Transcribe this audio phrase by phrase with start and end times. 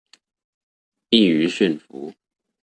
[1.11, 2.15] 易於馴服